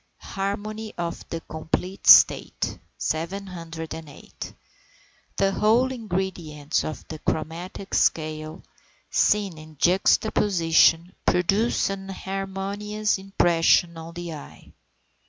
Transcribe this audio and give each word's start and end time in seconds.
HARMONY 0.33 0.95
OF 0.97 1.29
THE 1.29 1.41
COMPLETE 1.41 2.07
STATE. 2.07 2.79
708. 2.97 4.51
The 5.37 5.51
whole 5.51 5.91
ingredients 5.91 6.83
of 6.83 7.07
the 7.07 7.19
chromatic 7.19 7.93
scale, 7.93 8.63
seen 9.11 9.59
in 9.59 9.77
juxtaposition, 9.77 11.13
produce 11.27 11.91
an 11.91 12.09
harmonious 12.09 13.19
impression 13.19 13.95
on 13.95 14.15
the 14.15 14.33
eye. 14.33 14.73